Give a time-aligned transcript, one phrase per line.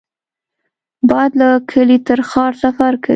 [1.09, 3.09] باد له کلي تر ښار سفر کوي